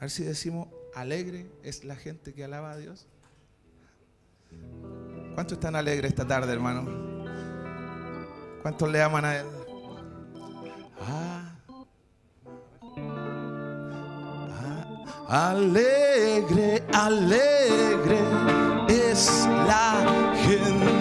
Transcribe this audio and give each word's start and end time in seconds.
A 0.00 0.04
ver 0.04 0.10
si 0.10 0.24
decimos, 0.24 0.66
alegre 0.94 1.44
es 1.62 1.84
la 1.84 1.94
gente 1.94 2.32
que 2.32 2.42
alaba 2.42 2.70
a 2.70 2.78
Dios. 2.78 3.06
¿Cuántos 5.34 5.58
están 5.58 5.76
alegres 5.76 6.12
esta 6.12 6.26
tarde, 6.26 6.50
hermano? 6.50 6.86
¿Cuántos 8.62 8.90
le 8.90 9.02
aman 9.02 9.26
a 9.26 9.36
Él? 9.36 9.46
Ah. 11.02 11.54
Ah. 15.28 15.50
Alegre, 15.50 16.82
alegre 16.94 18.20
es 18.88 19.46
la 19.66 20.34
gente 20.34 20.99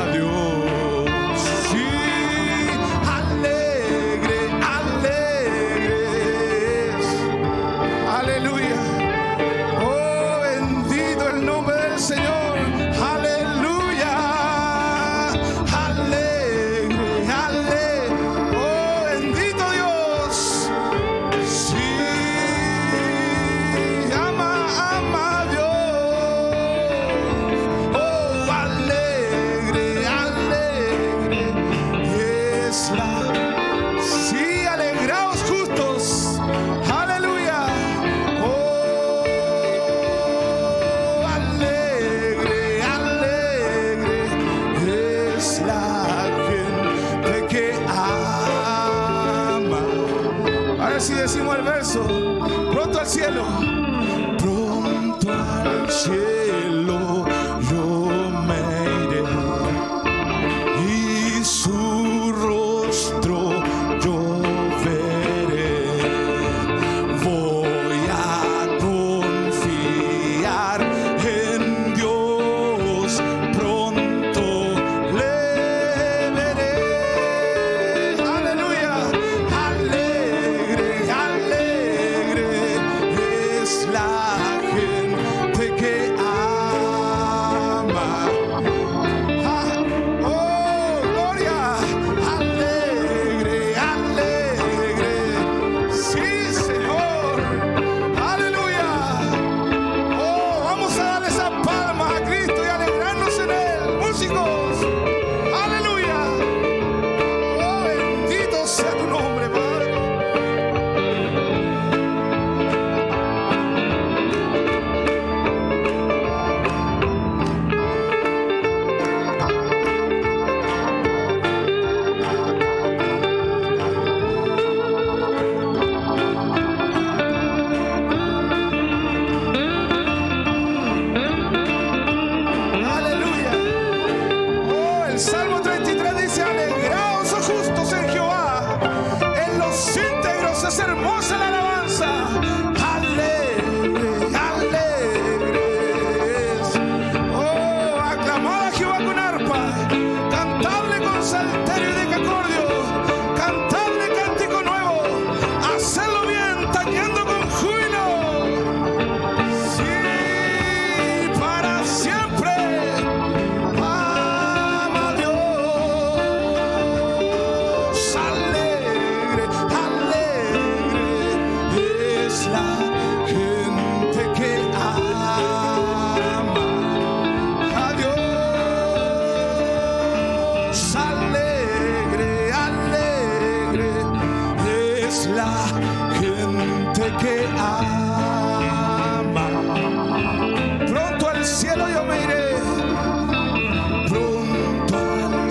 Adiós, 0.00 1.40
sí, 1.70 1.86
alegre, 3.18 4.38
alegre, 4.76 6.02
aleluya, 8.18 8.76
oh, 9.80 10.40
bendito 10.42 11.28
el 11.28 11.44
nombre. 11.44 11.67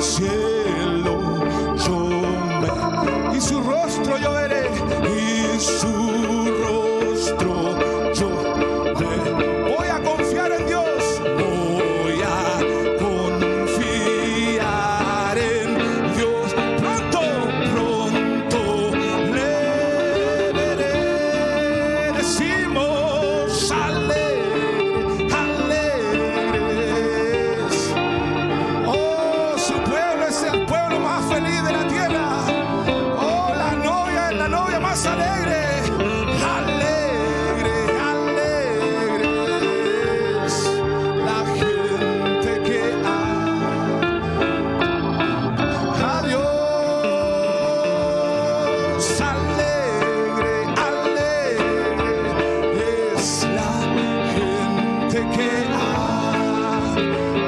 Shit. 0.07 0.46
Música 56.97 57.46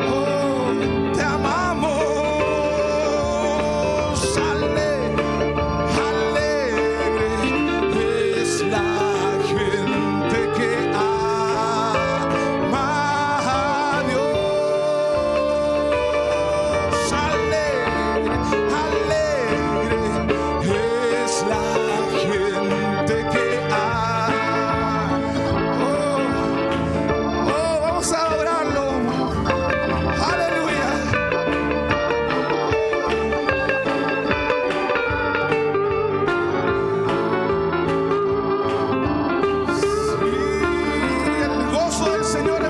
Señor, 42.32 42.69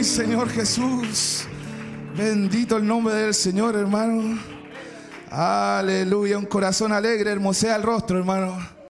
Señor 0.00 0.48
Jesús. 0.48 1.44
Bendito 2.16 2.78
el 2.78 2.86
nombre 2.86 3.14
del 3.14 3.34
Señor, 3.34 3.76
hermano. 3.76 4.40
Aleluya. 5.30 6.38
Un 6.38 6.46
corazón 6.46 6.92
alegre 6.92 7.30
hermosea 7.30 7.76
el 7.76 7.82
rostro, 7.82 8.16
hermano. 8.16 8.72